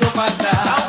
propaganda. 0.00 0.83